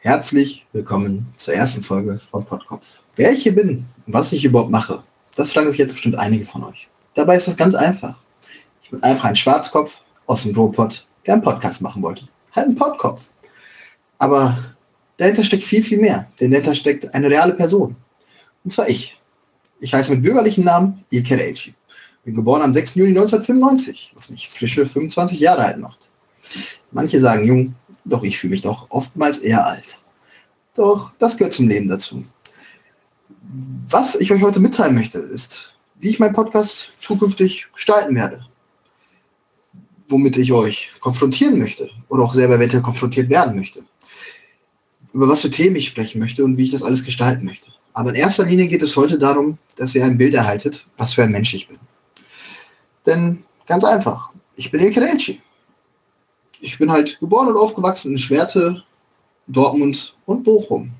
Herzlich 0.00 0.64
willkommen 0.72 1.26
zur 1.36 1.54
ersten 1.54 1.82
Folge 1.82 2.20
von 2.30 2.44
Podkopf. 2.44 3.00
Wer 3.16 3.32
ich 3.32 3.42
hier 3.42 3.52
bin 3.52 3.84
und 4.06 4.14
was 4.14 4.32
ich 4.32 4.44
überhaupt 4.44 4.70
mache, 4.70 5.02
das 5.34 5.50
fragen 5.50 5.68
sich 5.68 5.78
jetzt 5.80 5.90
bestimmt 5.90 6.14
einige 6.14 6.44
von 6.44 6.62
euch. 6.62 6.88
Dabei 7.14 7.34
ist 7.34 7.48
das 7.48 7.56
ganz 7.56 7.74
einfach. 7.74 8.14
Ich 8.84 8.90
bin 8.90 9.02
einfach 9.02 9.24
ein 9.24 9.34
Schwarzkopf 9.34 10.00
aus 10.26 10.44
dem 10.44 10.54
Robot, 10.54 11.04
der 11.26 11.34
einen 11.34 11.42
Podcast 11.42 11.82
machen 11.82 12.00
wollte. 12.00 12.28
Halt 12.52 12.68
ein 12.68 12.76
Podkopf. 12.76 13.28
Aber 14.20 14.56
dahinter 15.16 15.42
steckt 15.42 15.64
viel, 15.64 15.82
viel 15.82 15.98
mehr. 15.98 16.30
Denn 16.40 16.52
dahinter 16.52 16.76
steckt 16.76 17.12
eine 17.12 17.28
reale 17.28 17.54
Person. 17.54 17.96
Und 18.62 18.70
zwar 18.70 18.88
ich. 18.88 19.20
Ich 19.80 19.92
heiße 19.92 20.12
mit 20.12 20.22
bürgerlichen 20.22 20.62
Namen 20.62 21.04
Ilke 21.10 21.36
Reichi. 21.36 21.74
Bin 22.22 22.36
geboren 22.36 22.62
am 22.62 22.72
6. 22.72 22.94
Juli 22.94 23.10
1995, 23.10 24.12
was 24.14 24.30
mich 24.30 24.48
frische 24.48 24.86
25 24.86 25.40
Jahre 25.40 25.64
alt 25.64 25.78
macht. 25.78 26.08
Manche 26.92 27.18
sagen 27.18 27.44
jung, 27.44 27.74
doch 28.04 28.22
ich 28.22 28.38
fühle 28.38 28.52
mich 28.52 28.62
doch 28.62 28.86
oftmals 28.90 29.38
eher 29.38 29.66
alt. 29.66 30.00
Doch 30.74 31.12
das 31.18 31.36
gehört 31.36 31.54
zum 31.54 31.68
Leben 31.68 31.88
dazu. 31.88 32.24
Was 33.90 34.14
ich 34.14 34.32
euch 34.32 34.42
heute 34.42 34.60
mitteilen 34.60 34.94
möchte, 34.94 35.18
ist, 35.18 35.74
wie 36.00 36.10
ich 36.10 36.18
meinen 36.18 36.34
Podcast 36.34 36.92
zukünftig 37.00 37.66
gestalten 37.74 38.14
werde. 38.14 38.46
Womit 40.08 40.36
ich 40.36 40.52
euch 40.52 40.92
konfrontieren 41.00 41.58
möchte 41.58 41.90
oder 42.08 42.22
auch 42.22 42.34
selber 42.34 42.54
eventuell 42.54 42.82
konfrontiert 42.82 43.28
werden 43.28 43.56
möchte. 43.56 43.84
Über 45.12 45.28
was 45.28 45.42
für 45.42 45.50
Themen 45.50 45.76
ich 45.76 45.88
sprechen 45.88 46.18
möchte 46.18 46.44
und 46.44 46.56
wie 46.56 46.64
ich 46.64 46.70
das 46.70 46.82
alles 46.82 47.04
gestalten 47.04 47.44
möchte. 47.44 47.72
Aber 47.94 48.10
in 48.10 48.16
erster 48.16 48.44
Linie 48.44 48.68
geht 48.68 48.82
es 48.82 48.96
heute 48.96 49.18
darum, 49.18 49.58
dass 49.76 49.94
ihr 49.94 50.04
ein 50.04 50.18
Bild 50.18 50.34
erhaltet, 50.34 50.86
was 50.96 51.14
für 51.14 51.24
ein 51.24 51.32
Mensch 51.32 51.52
ich 51.54 51.66
bin. 51.66 51.78
Denn 53.06 53.42
ganz 53.66 53.84
einfach, 53.84 54.30
ich 54.54 54.70
bin 54.70 54.80
Ilke 54.80 55.00
Relci 55.00 55.40
ich 56.60 56.78
bin 56.78 56.90
halt 56.90 57.18
geboren 57.20 57.48
und 57.48 57.56
aufgewachsen 57.56 58.12
in 58.12 58.18
Schwerte, 58.18 58.82
Dortmund 59.46 60.14
und 60.26 60.44
Bochum. 60.44 60.90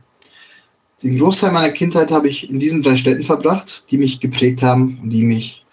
Den 1.02 1.18
Großteil 1.18 1.52
meiner 1.52 1.70
Kindheit 1.70 2.10
habe 2.10 2.28
ich 2.28 2.50
in 2.50 2.58
diesen 2.58 2.83
drei 2.83 2.96
Städten 2.96 3.22
verbracht, 3.22 3.84
die 3.91 3.98
mich 3.98 4.18
geprägt 4.18 4.62
haben 4.62 4.98
und 5.02 5.10
die 5.10 5.22
mich 5.22 5.64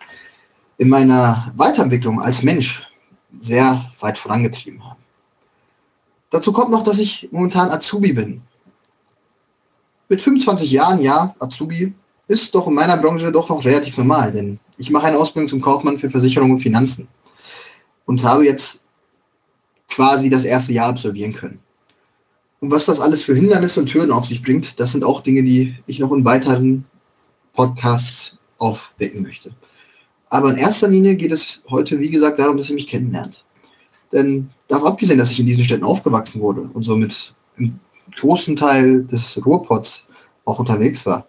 in 0.77 0.89
meiner 0.89 1.51
Weiterentwicklung 1.55 2.21
als 2.21 2.43
Mensch 2.43 2.83
sehr 3.39 3.89
weit 3.99 4.17
vorangetrieben 4.17 4.83
haben. 4.83 4.99
Dazu 6.29 6.51
kommt 6.51 6.71
noch, 6.71 6.83
dass 6.83 6.99
ich 6.99 7.29
momentan 7.31 7.71
Azubi 7.71 8.13
bin. 8.13 8.41
Mit 10.09 10.21
25 10.21 10.69
Jahren, 10.69 11.01
ja, 11.01 11.35
Azubi, 11.39 11.93
ist 12.27 12.53
doch 12.53 12.67
in 12.67 12.73
meiner 12.73 12.97
Branche 12.97 13.31
doch 13.31 13.49
noch 13.49 13.63
relativ 13.65 13.97
normal, 13.97 14.31
denn 14.31 14.59
ich 14.77 14.89
mache 14.89 15.07
eine 15.07 15.17
Ausbildung 15.17 15.47
zum 15.47 15.61
Kaufmann 15.61 15.97
für 15.97 16.09
Versicherung 16.09 16.51
und 16.51 16.59
Finanzen 16.59 17.07
und 18.05 18.23
habe 18.23 18.45
jetzt 18.45 18.83
quasi 19.89 20.30
das 20.30 20.45
erste 20.45 20.73
Jahr 20.73 20.89
absolvieren 20.89 21.33
können. 21.33 21.59
Und 22.59 22.72
was 22.72 22.86
das 22.86 23.00
alles 23.00 23.23
für 23.23 23.36
Hindernisse 23.36 23.80
und 23.80 23.88
Türen 23.88 24.11
auf 24.11 24.25
sich 24.25 24.41
bringt, 24.41 24.80
das 24.80 24.91
sind 24.91 25.03
auch 25.03 25.22
Dinge, 25.22 25.44
die 25.44 25.75
ich 25.88 26.00
noch 26.00 26.11
in 26.11 26.25
weiteren 26.25 26.86
Podcasts 27.53 28.38
aufdecken 28.58 29.22
möchte. 29.22 29.52
Aber 30.30 30.50
in 30.50 30.58
erster 30.58 30.88
Linie 30.88 31.16
geht 31.16 31.31
es 31.31 31.61
heute, 31.69 32.00
wie 32.00 32.09
gesagt, 32.09 32.39
darum, 32.39 32.58
dass 32.58 32.69
ihr 32.69 32.75
mich 32.75 32.88
kennenlernt. 32.88 33.45
Denn 34.11 34.50
davon 34.67 34.88
abgesehen, 34.88 35.19
dass 35.19 35.31
ich 35.31 35.39
in 35.39 35.45
diesen 35.45 35.66
Städten 35.66 35.83
aufgewachsen 35.83 36.41
wurde 36.41 36.69
und 36.73 36.83
somit 36.83 37.33
im 37.58 37.80
großen 38.16 38.56
Teil 38.56 39.03
des 39.03 39.44
Ruhrpots 39.45 40.08
auch 40.45 40.59
unterwegs 40.59 41.06
war, 41.06 41.28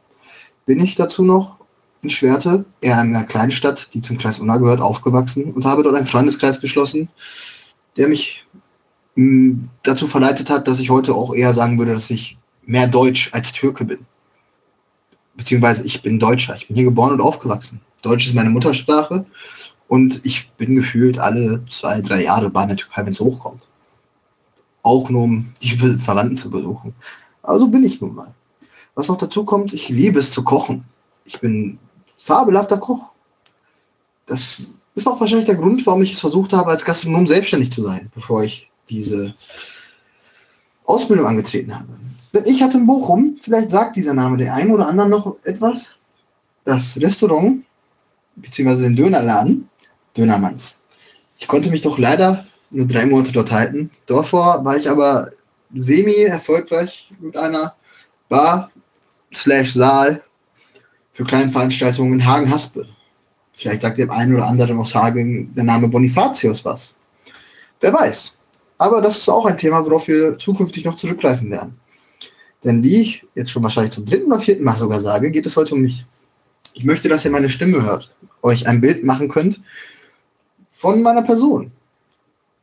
bin 0.67 0.81
ich 0.81 0.95
dazu 0.95 1.23
noch 1.23 1.57
in 2.03 2.11
Schwerte, 2.11 2.65
eher 2.81 3.01
in 3.01 3.15
einer 3.15 3.25
kleinen 3.25 3.53
Stadt, 3.53 3.93
die 3.95 4.03
zum 4.03 4.19
Kreis 4.19 4.39
Unna 4.39 4.57
gehört, 4.59 4.81
aufgewachsen 4.81 5.53
und 5.53 5.65
habe 5.65 5.83
dort 5.83 5.97
einen 5.97 6.07
Freundeskreis 6.07 6.61
geschlossen, 6.61 7.09
der 7.97 8.09
mich 8.09 8.47
mh, 9.15 9.25
hm, 9.25 9.69
dazu 9.83 10.07
verleitet 10.07 10.51
hat, 10.51 10.69
dass 10.69 10.79
ich 10.79 10.91
heute 10.91 11.15
auch 11.15 11.35
eher 11.35 11.55
sagen 11.55 11.79
würde, 11.79 11.95
dass 11.95 12.11
ich 12.11 12.39
mehr 12.65 12.87
Deutsch 12.87 13.31
als 13.33 13.53
Türke 13.53 13.85
bin. 13.85 13.99
Beziehungsweise 15.37 15.85
ich 15.85 16.03
bin 16.03 16.19
Deutscher. 16.19 16.57
Ich 16.57 16.67
bin 16.67 16.77
hier 16.77 16.85
geboren 16.85 17.13
und 17.13 17.21
aufgewachsen. 17.21 17.81
Deutsch 18.03 18.27
ist 18.27 18.35
meine 18.35 18.51
Muttersprache 18.51 19.25
und 19.89 20.25
ich 20.25 20.51
bin 20.53 20.75
gefühlt 20.75 21.19
alle 21.19 21.65
zwei, 21.71 22.01
drei 22.01 22.25
Jahre 22.25 22.51
bei 22.51 22.67
der 22.67 22.77
Türkei, 22.77 23.05
wenn 23.05 23.13
es 23.13 23.21
hochkommt. 23.21 23.69
Auch 24.83 25.11
nur 25.11 25.25
um 25.25 25.53
die 25.63 25.77
Verwandten 25.99 26.37
zu 26.37 26.51
besuchen. 26.51 26.95
Also 27.43 27.69
bin 27.69 27.85
ich 27.85 28.01
nun 28.01 28.15
mal. 28.15 28.35
Was 28.95 29.09
noch 29.09 29.17
dazu 29.17 29.45
kommt, 29.45 29.73
ich 29.73 29.89
liebe 29.89 30.19
es 30.19 30.33
zu 30.33 30.43
kochen. 30.43 30.85
Ich 31.25 31.41
bin 31.41 31.79
fabelhafter 32.19 32.79
Koch. 32.79 33.13
Das 34.27 34.81
ist 34.97 35.07
auch 35.07 35.21
wahrscheinlich 35.21 35.47
der 35.47 35.57
Grund, 35.57 35.87
warum 35.87 36.03
ich 36.03 36.13
es 36.13 36.21
versucht 36.21 36.53
habe, 36.53 36.71
als 36.71 36.85
Gastronom 36.85 37.27
selbstständig 37.27 37.71
zu 37.71 37.83
sein, 37.83 38.11
bevor 38.15 38.43
ich 38.43 38.71
diese 38.89 39.35
Ausbildung 40.85 41.27
angetreten 41.27 41.75
habe. 41.75 41.89
Ich 42.47 42.63
hatte 42.63 42.79
in 42.79 42.87
Bochum, 42.87 43.37
vielleicht 43.41 43.71
sagt 43.71 43.97
dieser 43.97 44.15
Name 44.15 44.37
der 44.37 44.55
einen 44.55 44.71
oder 44.71 44.89
anderen 44.89 45.11
noch 45.11 45.37
etwas, 45.45 45.95
das 46.65 46.99
Restaurant 47.01 47.63
bzw. 48.37 48.83
den 48.83 48.97
Dönerladen 48.97 49.69
Dönermanns. 50.17 50.81
Ich 51.39 51.47
konnte 51.47 51.71
mich 51.71 51.83
doch 51.83 51.99
leider 51.99 52.47
nur 52.71 52.87
drei 52.87 53.07
Monate 53.07 53.33
dort 53.33 53.53
halten. 53.53 53.91
Davor 54.07 54.65
war 54.65 54.77
ich 54.77 54.89
aber 54.89 55.31
semi-erfolgreich 55.75 57.13
mit 57.21 57.37
einer 57.37 57.75
Bar 58.29 58.71
slash 59.33 59.75
Saal 59.75 60.23
für 61.13 61.25
kleine 61.25 61.51
Veranstaltungen 61.51 62.15
in 62.15 62.27
Hagen-Haspe. 62.27 62.87
Vielleicht 63.57 63.81
sagt 63.81 63.97
dem 63.97 64.11
einen 64.11 64.35
oder 64.35 64.47
anderen 64.47 64.79
aus 64.79 64.95
Hagen 64.95 65.55
der 65.55 65.65
Name 65.65 65.89
Bonifatius 65.89 66.63
was. 66.63 66.95
Wer 67.81 67.95
weiß. 67.95 68.35
Aber 68.77 69.01
das 69.01 69.17
ist 69.17 69.31
auch 69.31 69.47
ein 69.47 69.57
Thema, 69.57 69.83
worauf 69.83 70.07
wir 70.09 70.37
zukünftig 70.37 70.85
noch 70.85 70.97
zurückgreifen 70.97 71.51
werden. 71.51 71.81
Denn 72.63 72.83
wie 72.83 73.01
ich 73.01 73.27
jetzt 73.35 73.51
schon 73.51 73.63
wahrscheinlich 73.63 73.93
zum 73.93 74.05
dritten 74.05 74.31
oder 74.31 74.43
vierten 74.43 74.63
Mal 74.63 74.77
sogar 74.77 75.01
sage, 75.01 75.31
geht 75.31 75.47
es 75.47 75.57
heute 75.57 75.75
um 75.75 75.81
mich. 75.81 76.05
Ich 76.75 76.85
möchte, 76.85 77.09
dass 77.09 77.25
ihr 77.25 77.31
meine 77.31 77.49
Stimme 77.49 77.83
hört, 77.83 78.15
euch 78.43 78.67
ein 78.67 78.83
Bild 78.83 79.05
machen 79.05 79.31
könnt 79.31 79.63
von 80.71 81.01
meiner 81.01 81.23
Person. 81.23 81.73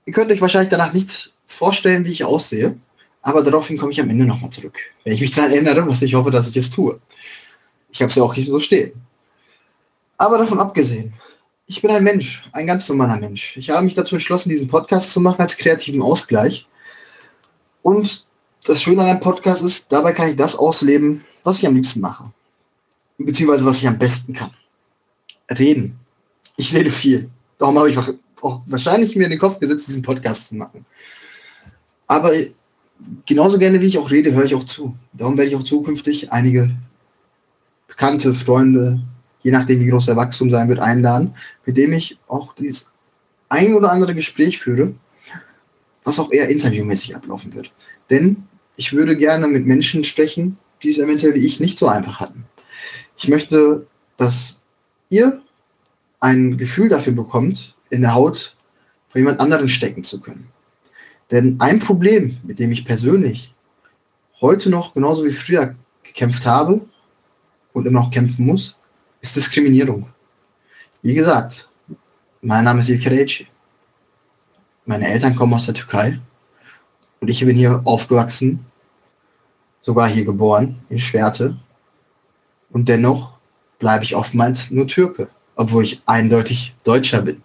Ihr 0.06 0.14
könnt 0.14 0.32
euch 0.32 0.42
wahrscheinlich 0.42 0.70
danach 0.70 0.94
nicht 0.94 1.34
vorstellen, 1.48 2.06
wie 2.06 2.12
ich 2.12 2.24
aussehe, 2.24 2.78
aber 3.24 3.42
daraufhin 3.42 3.80
komme 3.80 3.94
ich 3.94 4.00
am 4.00 4.12
Ende 4.12 4.26
nochmal 4.26 4.52
zurück, 4.52 4.78
wenn 5.04 5.14
ich 5.14 5.22
mich 5.22 5.32
daran 5.32 5.52
erinnere, 5.52 5.88
was 5.88 6.04
ich 6.04 6.14
hoffe, 6.14 6.30
dass 6.30 6.50
ich 6.50 6.58
es 6.58 6.70
tue. 6.70 7.00
Ich 7.92 8.00
habe 8.02 8.10
es 8.10 8.16
ja 8.16 8.22
auch 8.22 8.36
hier 8.36 8.46
so 8.46 8.60
stehen. 8.60 8.92
Aber 10.18 10.38
davon 10.38 10.60
abgesehen, 10.60 11.14
ich 11.66 11.82
bin 11.82 11.92
ein 11.92 12.04
Mensch, 12.04 12.44
ein 12.52 12.68
ganz 12.68 12.88
normaler 12.90 13.18
Mensch. 13.18 13.58
Ich 13.58 13.70
habe 13.70 13.84
mich 13.84 13.96
dazu 13.96 14.16
entschlossen, 14.16 14.50
diesen 14.50 14.68
Podcast 14.68 15.12
zu 15.12 15.20
machen 15.20 15.42
als 15.42 15.58
kreativen 15.58 16.02
Ausgleich. 16.02 16.68
Und 17.82 18.26
das 18.66 18.82
Schöne 18.82 19.02
an 19.02 19.08
einem 19.08 19.20
Podcast 19.20 19.64
ist, 19.64 19.92
dabei 19.92 20.14
kann 20.14 20.30
ich 20.30 20.36
das 20.36 20.56
ausleben, 20.56 21.24
was 21.44 21.60
ich 21.60 21.68
am 21.68 21.76
liebsten 21.76 22.02
mache. 22.02 22.32
Beziehungsweise 23.18 23.66
was 23.66 23.78
ich 23.78 23.88
am 23.88 23.98
besten 23.98 24.34
kann. 24.34 24.52
Reden. 25.58 26.00
Ich 26.58 26.74
rede 26.74 26.92
viel. 26.92 27.30
Darum 27.58 27.78
habe 27.78 27.90
ich 27.90 27.98
auch 27.98 28.62
wahrscheinlich 28.66 29.16
mir 29.16 29.26
in 29.26 29.32
den 29.32 29.40
Kopf 29.40 29.60
gesetzt, 29.60 29.88
diesen 29.88 30.02
Podcast 30.02 30.50
zu 30.50 30.56
machen. 30.56 30.86
Aber 32.08 32.32
genauso 33.26 33.58
gerne 33.58 33.82
wie 33.82 33.88
ich 33.88 33.98
auch 33.98 34.12
rede, 34.12 34.34
höre 34.34 34.46
ich 34.46 34.56
auch 34.56 34.66
zu. 34.66 34.96
Darum 35.14 35.38
werde 35.38 35.50
ich 35.50 35.56
auch 35.56 35.64
zukünftig 35.64 36.32
einige 36.32 36.76
bekannte 37.88 38.34
Freunde, 38.34 39.02
je 39.44 39.52
nachdem 39.52 39.80
wie 39.80 39.88
groß 39.88 40.08
der 40.08 40.16
Wachstum 40.16 40.50
sein 40.50 40.70
wird, 40.70 40.80
einladen, 40.80 41.36
mit 41.66 41.78
dem 41.78 41.94
ich 41.94 42.18
auch 42.28 42.56
dieses 42.56 42.90
ein 43.50 43.74
oder 43.76 43.92
andere 43.92 44.16
Gespräch 44.16 44.60
führe, 44.60 44.94
was 46.04 46.20
auch 46.20 46.32
eher 46.32 46.50
interviewmäßig 46.50 47.16
ablaufen 47.16 47.54
wird. 47.54 47.72
Denn 48.10 48.48
ich 48.76 48.94
würde 48.94 49.16
gerne 49.16 49.48
mit 49.48 49.66
Menschen 49.66 50.04
sprechen, 50.04 50.58
die 50.82 50.90
es 50.90 50.98
eventuell 50.98 51.36
wie 51.36 51.46
ich 51.46 51.60
nicht 51.60 51.78
so 51.78 51.88
einfach 51.88 52.20
hatten. 52.20 52.46
Ich 53.18 53.28
möchte, 53.28 53.86
dass 54.18 54.60
ihr 55.10 55.42
ein 56.20 56.58
Gefühl 56.58 56.90
dafür 56.90 57.14
bekommt, 57.14 57.76
in 57.90 58.02
der 58.02 58.16
Haut 58.16 58.56
von 59.10 59.20
jemand 59.20 59.40
anderen 59.40 59.70
stecken 59.70 60.04
zu 60.04 60.20
können. 60.20 60.48
Denn 61.32 61.58
ein 61.60 61.80
Problem, 61.80 62.38
mit 62.44 62.60
dem 62.60 62.72
ich 62.72 62.86
persönlich 62.86 63.54
heute 64.42 64.70
noch 64.70 64.94
genauso 64.94 65.24
wie 65.24 65.32
früher 65.32 65.76
gekämpft 66.04 66.46
habe 66.46 66.82
und 67.72 67.86
immer 67.86 68.02
noch 68.02 68.12
kämpfen 68.12 68.46
muss, 68.46 68.76
ist 69.24 69.38
Diskriminierung. 69.38 70.06
Wie 71.02 71.14
gesagt, 71.14 71.70
mein 72.42 72.66
Name 72.66 72.82
ist 72.82 72.90
Ilker 72.90 73.12
Eci. 73.12 73.48
Meine 74.86 75.08
Eltern 75.08 75.34
kommen 75.34 75.54
aus 75.54 75.66
der 75.66 75.74
Türkei 75.74 76.20
und 77.22 77.30
ich 77.30 77.44
bin 77.44 77.56
hier 77.56 77.82
aufgewachsen, 77.86 78.66
sogar 79.80 80.10
hier 80.10 80.26
geboren, 80.26 80.82
in 80.90 81.00
Schwerte. 81.00 81.58
Und 82.72 82.90
dennoch 82.90 83.32
bleibe 83.80 84.04
ich 84.04 84.14
oftmals 84.14 84.72
nur 84.72 84.88
Türke, 84.88 85.30
obwohl 85.56 85.86
ich 85.86 86.02
eindeutig 86.06 86.76
Deutscher 86.84 87.22
bin. 87.22 87.42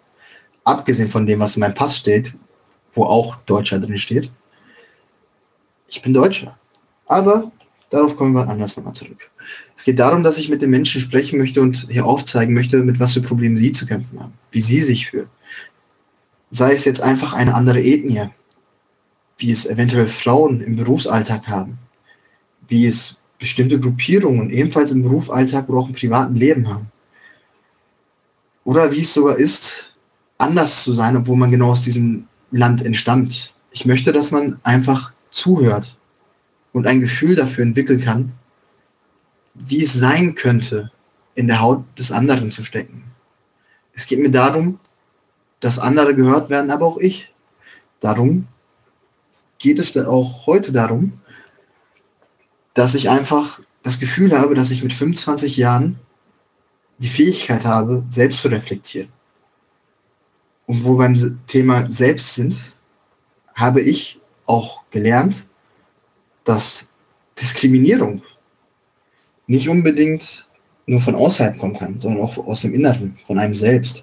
Abgesehen 0.65 1.09
von 1.09 1.27
dem, 1.27 1.39
was 1.39 1.55
in 1.55 1.61
meinem 1.61 1.75
Pass 1.75 1.97
steht, 1.97 2.35
wo 2.93 3.05
auch 3.05 3.37
Deutscher 3.47 3.79
drin 3.79 3.99
steht. 3.99 4.33
Ich 5.87 6.03
bin 6.03 6.13
Deutscher. 6.13 6.59
Aber 7.07 7.53
Darauf 7.91 8.17
kommen 8.17 8.35
wir 8.35 8.49
anders 8.49 8.77
nochmal 8.77 8.95
zurück. 8.95 9.31
Es 9.77 9.85
geht 9.85 9.99
darum, 9.99 10.23
dass 10.23 10.37
ich 10.37 10.51
mit 10.51 10.61
den 10.61 10.71
Menschen 10.71 11.01
sprechen 11.01 11.39
möchte 11.39 11.63
und 11.63 11.89
hier 11.91 12.05
aufzeigen 12.05 12.53
möchte, 12.53 12.79
mit 12.79 13.01
was 13.01 13.15
für 13.15 13.23
Problemen 13.23 13.57
sie 13.57 13.73
zu 13.73 13.87
kämpfen 13.87 14.21
haben, 14.21 14.35
wie 14.51 14.61
sie 14.61 14.83
sich 14.83 15.11
fühlen. 15.11 15.29
Sei 16.51 16.73
es 16.73 16.85
jetzt 16.85 17.01
einfach 17.01 17.33
eine 17.33 17.55
andere 17.55 17.81
Ethnie, 17.81 18.29
wie 19.39 19.51
es 19.51 19.67
eventuell 19.67 20.07
Frauen 20.07 20.61
im 20.61 20.77
Berufsalltag 20.77 21.47
haben, 21.47 21.79
wie 22.67 22.87
es 22.87 23.17
bestimmte 23.39 23.81
Gruppierungen 23.81 24.51
ebenfalls 24.51 24.91
im 24.91 25.03
Berufsalltag 25.03 25.69
oder 25.69 25.79
auch 25.79 25.89
im 25.89 25.95
privaten 25.95 26.35
Leben 26.35 26.69
haben. 26.69 26.91
Oder 28.65 28.93
wie 28.93 29.01
es 29.01 29.15
sogar 29.15 29.37
ist, 29.37 29.95
anders 30.37 30.83
zu 30.85 30.93
sein, 30.93 31.17
obwohl 31.17 31.37
man 31.37 31.51
genau 31.51 31.71
aus 31.71 31.83
diesem 31.83 32.27
Land 32.51 32.85
entstammt. 32.85 33.55
Ich 33.71 33.87
möchte, 33.87 34.13
dass 34.13 34.31
man 34.31 34.59
einfach 34.63 35.13
zuhört 35.31 35.98
und 36.79 36.87
ein 36.87 37.01
Gefühl 37.01 37.35
dafür 37.35 37.65
entwickeln 37.65 38.01
kann, 38.01 38.33
wie 39.53 39.83
es 39.83 39.95
sein 39.95 40.37
könnte, 40.37 40.93
in 41.35 41.49
der 41.49 41.61
Haut 41.61 41.83
des 41.99 42.13
anderen 42.13 42.53
zu 42.53 42.63
stecken. 42.63 43.03
Es 43.95 44.07
geht 44.07 44.21
mir 44.21 44.31
darum, 44.31 44.79
dass 45.59 45.81
andere 45.81 46.15
gehört 46.15 46.51
werden, 46.51 46.71
aber 46.71 46.87
auch 46.87 46.99
ich. 46.99 47.35
Darum 47.99 48.47
geht 49.59 49.81
es 49.81 49.97
auch 49.97 50.47
heute 50.47 50.71
darum, 50.71 51.21
dass 52.75 52.95
ich 52.95 53.11
einfach 53.11 53.59
das 53.83 53.99
Gefühl 53.99 54.39
habe, 54.39 54.55
dass 54.55 54.71
ich 54.71 54.85
mit 54.85 54.93
25 54.93 55.57
Jahren 55.57 55.99
die 56.99 57.09
Fähigkeit 57.09 57.65
habe, 57.65 58.05
selbst 58.09 58.41
zu 58.41 58.47
reflektieren. 58.47 59.09
Und 60.67 60.85
wo 60.85 60.97
beim 60.97 61.41
Thema 61.49 61.91
Selbst 61.91 62.37
sind, 62.37 62.73
habe 63.57 63.81
ich 63.81 64.21
auch 64.47 64.83
gelernt, 64.93 65.48
dass 66.49 66.87
Diskriminierung 67.39 68.23
nicht 69.47 69.69
unbedingt 69.69 70.49
nur 70.87 70.99
von 70.99 71.15
außerhalb 71.15 71.59
kommen 71.59 71.77
kann, 71.77 72.01
sondern 72.01 72.23
auch 72.23 72.39
aus 72.39 72.63
dem 72.63 72.73
Inneren, 72.73 73.19
von 73.27 73.39
einem 73.39 73.55
selbst. 73.55 74.03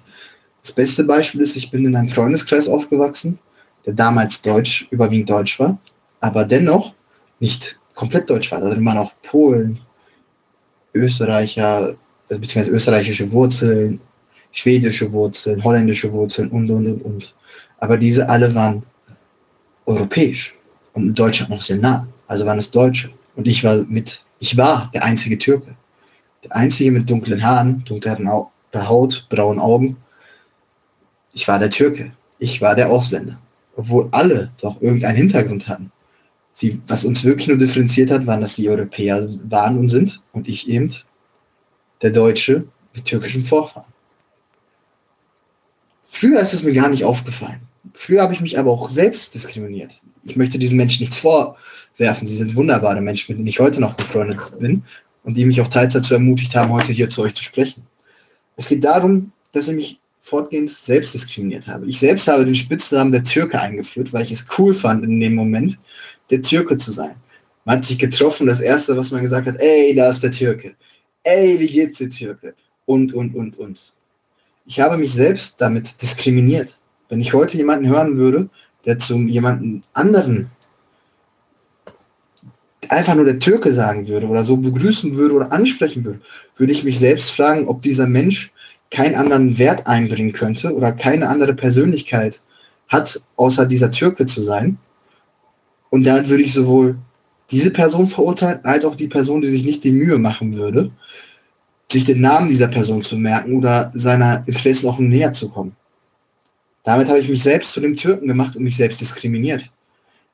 Das 0.62 0.70
beste 0.70 1.02
Beispiel 1.02 1.40
ist, 1.40 1.56
ich 1.56 1.72
bin 1.72 1.84
in 1.84 1.96
einem 1.96 2.08
Freundeskreis 2.08 2.68
aufgewachsen, 2.68 3.40
der 3.84 3.94
damals 3.94 4.40
deutsch, 4.40 4.86
überwiegend 4.90 5.28
deutsch 5.28 5.58
war, 5.58 5.76
aber 6.20 6.44
dennoch 6.44 6.94
nicht 7.40 7.80
komplett 7.94 8.30
deutsch 8.30 8.52
war. 8.52 8.60
Da 8.60 8.70
drin 8.70 8.84
waren 8.84 8.98
auch 8.98 9.12
Polen, 9.22 9.80
Österreicher, 10.94 11.96
äh, 12.28 12.38
beziehungsweise 12.38 12.70
österreichische 12.70 13.30
Wurzeln, 13.32 14.00
schwedische 14.52 15.10
Wurzeln, 15.12 15.64
holländische 15.64 16.12
Wurzeln 16.12 16.48
und, 16.50 16.70
und, 16.70 16.86
und, 16.86 17.02
und. 17.02 17.34
Aber 17.78 17.96
diese 17.96 18.28
alle 18.28 18.54
waren 18.54 18.84
europäisch 19.84 20.54
und 20.92 21.08
in 21.08 21.14
Deutschland 21.14 21.50
noch 21.50 21.62
sehr 21.62 21.78
nah. 21.78 22.06
Also 22.26 22.46
waren 22.46 22.58
es 22.58 22.70
Deutsche. 22.70 23.10
Und 23.34 23.46
ich 23.46 23.62
war 23.64 23.84
mit, 23.88 24.24
ich 24.38 24.56
war 24.56 24.90
der 24.94 25.04
einzige 25.04 25.38
Türke. 25.38 25.76
Der 26.44 26.54
einzige 26.54 26.90
mit 26.90 27.08
dunklen 27.08 27.42
Haaren, 27.42 27.84
dunklen 27.84 28.28
Haut, 28.28 29.26
braunen 29.28 29.60
Augen. 29.60 29.96
Ich 31.32 31.46
war 31.48 31.58
der 31.58 31.70
Türke. 31.70 32.12
Ich 32.38 32.60
war 32.60 32.74
der 32.74 32.90
Ausländer. 32.90 33.38
Obwohl 33.76 34.08
alle 34.12 34.50
doch 34.60 34.80
irgendeinen 34.80 35.16
Hintergrund 35.16 35.68
hatten. 35.68 35.92
Sie, 36.52 36.80
was 36.86 37.04
uns 37.04 37.24
wirklich 37.24 37.48
nur 37.48 37.58
differenziert 37.58 38.10
hat, 38.10 38.26
waren, 38.26 38.40
dass 38.40 38.56
die 38.56 38.68
Europäer 38.68 39.28
waren 39.44 39.78
und 39.78 39.90
sind 39.90 40.22
und 40.32 40.48
ich 40.48 40.68
eben 40.68 40.90
der 42.00 42.10
Deutsche 42.10 42.64
mit 42.94 43.04
türkischen 43.04 43.44
Vorfahren. 43.44 43.92
Früher 46.06 46.40
ist 46.40 46.54
es 46.54 46.62
mir 46.62 46.72
gar 46.72 46.88
nicht 46.88 47.04
aufgefallen. 47.04 47.60
Früher 47.92 48.22
habe 48.22 48.32
ich 48.32 48.40
mich 48.40 48.58
aber 48.58 48.70
auch 48.70 48.88
selbst 48.88 49.34
diskriminiert. 49.34 49.92
Ich 50.24 50.36
möchte 50.36 50.58
diesen 50.58 50.78
Menschen 50.78 51.02
nichts 51.02 51.18
vorwerfen. 51.96 52.26
Sie 52.26 52.36
sind 52.36 52.54
wunderbare 52.54 53.00
Menschen, 53.00 53.32
mit 53.32 53.38
denen 53.38 53.48
ich 53.48 53.60
heute 53.60 53.80
noch 53.80 53.94
befreundet 53.94 54.38
bin 54.58 54.82
und 55.24 55.36
die 55.36 55.44
mich 55.44 55.60
auch 55.60 55.68
teils 55.68 55.94
dazu 55.94 56.14
ermutigt 56.14 56.54
haben, 56.54 56.72
heute 56.72 56.92
hier 56.92 57.08
zu 57.08 57.22
euch 57.22 57.34
zu 57.34 57.42
sprechen. 57.42 57.82
Es 58.56 58.68
geht 58.68 58.84
darum, 58.84 59.32
dass 59.52 59.68
ich 59.68 59.74
mich 59.74 59.98
fortgehend 60.20 60.70
selbst 60.70 61.14
diskriminiert 61.14 61.68
habe. 61.68 61.86
Ich 61.86 62.00
selbst 62.00 62.26
habe 62.28 62.44
den 62.44 62.54
Spitznamen 62.54 63.12
der 63.12 63.22
Türke 63.22 63.60
eingeführt, 63.60 64.12
weil 64.12 64.24
ich 64.24 64.32
es 64.32 64.46
cool 64.58 64.74
fand, 64.74 65.04
in 65.04 65.20
dem 65.20 65.34
Moment 65.34 65.78
der 66.30 66.42
Türke 66.42 66.76
zu 66.76 66.90
sein. 66.92 67.14
Man 67.64 67.78
hat 67.78 67.84
sich 67.84 67.98
getroffen, 67.98 68.46
das 68.46 68.60
Erste, 68.60 68.96
was 68.96 69.10
man 69.10 69.22
gesagt 69.22 69.46
hat, 69.46 69.56
ey, 69.60 69.94
da 69.94 70.10
ist 70.10 70.22
der 70.22 70.32
Türke. 70.32 70.74
Ey, 71.22 71.58
wie 71.58 71.68
geht's 71.68 71.98
dir, 71.98 72.10
Türke? 72.10 72.54
Und, 72.86 73.14
und, 73.14 73.34
und, 73.34 73.58
und. 73.58 73.92
Ich 74.66 74.80
habe 74.80 74.96
mich 74.96 75.12
selbst 75.12 75.56
damit 75.58 76.00
diskriminiert. 76.02 76.78
Wenn 77.08 77.20
ich 77.20 77.32
heute 77.32 77.56
jemanden 77.56 77.88
hören 77.88 78.16
würde, 78.16 78.48
der 78.84 78.98
zu 78.98 79.16
jemanden 79.18 79.82
anderen 79.92 80.50
einfach 82.90 83.14
nur 83.14 83.24
der 83.24 83.38
Türke 83.38 83.72
sagen 83.72 84.08
würde 84.08 84.26
oder 84.26 84.44
so 84.44 84.56
begrüßen 84.56 85.16
würde 85.16 85.34
oder 85.34 85.52
ansprechen 85.52 86.04
würde, 86.04 86.20
würde 86.56 86.72
ich 86.72 86.84
mich 86.84 86.98
selbst 86.98 87.30
fragen, 87.30 87.68
ob 87.68 87.82
dieser 87.82 88.06
Mensch 88.06 88.52
keinen 88.90 89.14
anderen 89.14 89.58
Wert 89.58 89.86
einbringen 89.86 90.32
könnte 90.32 90.74
oder 90.74 90.92
keine 90.92 91.28
andere 91.28 91.54
Persönlichkeit 91.54 92.40
hat, 92.88 93.20
außer 93.36 93.66
dieser 93.66 93.90
Türke 93.90 94.26
zu 94.26 94.42
sein. 94.42 94.78
Und 95.90 96.04
dann 96.04 96.28
würde 96.28 96.42
ich 96.42 96.52
sowohl 96.52 96.96
diese 97.50 97.70
Person 97.70 98.06
verurteilen, 98.06 98.60
als 98.64 98.84
auch 98.84 98.96
die 98.96 99.08
Person, 99.08 99.40
die 99.40 99.48
sich 99.48 99.64
nicht 99.64 99.84
die 99.84 99.92
Mühe 99.92 100.18
machen 100.18 100.54
würde, 100.54 100.90
sich 101.90 102.04
den 102.04 102.20
Namen 102.20 102.48
dieser 102.48 102.68
Person 102.68 103.02
zu 103.02 103.16
merken 103.16 103.56
oder 103.56 103.92
seiner 103.94 104.42
Interessen 104.46 104.88
auch 104.88 104.98
näher 104.98 105.32
zu 105.32 105.48
kommen. 105.48 105.76
Damit 106.84 107.08
habe 107.08 107.18
ich 107.18 107.28
mich 107.28 107.42
selbst 107.42 107.72
zu 107.72 107.80
dem 107.80 107.96
Türken 107.96 108.26
gemacht 108.28 108.56
und 108.56 108.62
mich 108.62 108.76
selbst 108.76 109.00
diskriminiert. 109.00 109.70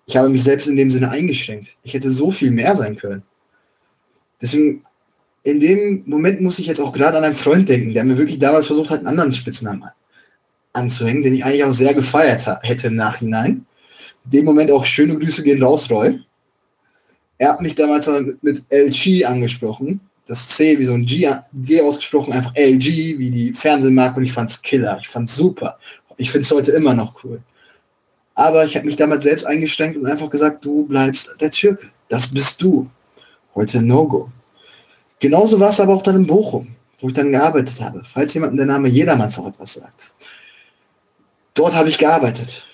Ich 0.06 0.16
habe 0.16 0.28
mich 0.28 0.42
selbst 0.42 0.68
in 0.68 0.76
dem 0.76 0.90
Sinne 0.90 1.10
eingeschränkt. 1.10 1.76
Ich 1.82 1.94
hätte 1.94 2.10
so 2.10 2.30
viel 2.30 2.50
mehr 2.50 2.74
sein 2.74 2.96
können. 2.96 3.22
Deswegen, 4.40 4.84
in 5.44 5.60
dem 5.60 6.02
Moment 6.06 6.40
muss 6.40 6.58
ich 6.58 6.66
jetzt 6.66 6.80
auch 6.80 6.92
gerade 6.92 7.18
an 7.18 7.24
einen 7.24 7.34
Freund 7.34 7.68
denken, 7.68 7.94
der 7.94 8.04
mir 8.04 8.18
wirklich 8.18 8.38
damals 8.38 8.66
versucht 8.66 8.90
hat, 8.90 8.98
einen 8.98 9.08
anderen 9.08 9.32
Spitznamen 9.32 9.84
anzuhängen, 10.72 11.22
den 11.22 11.34
ich 11.34 11.44
eigentlich 11.44 11.64
auch 11.64 11.72
sehr 11.72 11.94
gefeiert 11.94 12.46
hätte 12.62 12.88
im 12.88 12.96
Nachhinein. 12.96 13.66
In 14.24 14.30
dem 14.30 14.44
Moment 14.44 14.70
auch 14.70 14.84
schöne 14.84 15.18
Grüße 15.18 15.42
gehen 15.42 15.62
raus, 15.62 15.90
Roy. 15.90 16.20
Er 17.38 17.50
hat 17.50 17.60
mich 17.60 17.74
damals 17.74 18.08
mit 18.40 18.62
LG 18.70 19.24
angesprochen. 19.24 20.00
Das 20.26 20.48
C 20.48 20.78
wie 20.78 20.84
so 20.84 20.94
ein 20.94 21.04
G, 21.04 21.28
G 21.52 21.80
ausgesprochen, 21.80 22.32
einfach 22.32 22.54
LG, 22.54 23.18
wie 23.18 23.30
die 23.30 23.52
Fernsehmarke 23.52 24.18
und 24.18 24.24
ich 24.24 24.32
fand's 24.32 24.62
killer. 24.62 24.98
Ich 25.00 25.08
fand's 25.08 25.34
super. 25.34 25.78
Ich 26.16 26.30
finde 26.30 26.44
es 26.44 26.52
heute 26.52 26.72
immer 26.72 26.94
noch 26.94 27.24
cool. 27.24 27.40
Aber 28.34 28.64
ich 28.64 28.76
habe 28.76 28.86
mich 28.86 28.96
damals 28.96 29.24
selbst 29.24 29.44
eingeschränkt 29.44 29.96
und 29.96 30.06
einfach 30.06 30.30
gesagt, 30.30 30.64
du 30.64 30.86
bleibst 30.86 31.36
der 31.40 31.50
Türke. 31.50 31.88
Das 32.08 32.32
bist 32.32 32.60
du. 32.62 32.88
Heute 33.54 33.82
No-Go. 33.82 34.30
Genauso 35.20 35.60
war 35.60 35.68
es 35.68 35.80
aber 35.80 35.94
auch 35.94 36.02
dann 36.02 36.16
in 36.16 36.26
Bochum, 36.26 36.74
wo 37.00 37.08
ich 37.08 37.12
dann 37.12 37.30
gearbeitet 37.30 37.80
habe. 37.80 38.02
Falls 38.04 38.34
jemand 38.34 38.58
der 38.58 38.66
Name 38.66 38.88
Jedermanns 38.88 39.38
auch 39.38 39.46
etwas 39.46 39.74
sagt. 39.74 40.14
Dort 41.54 41.74
habe 41.74 41.90
ich 41.90 41.98
gearbeitet. 41.98 42.66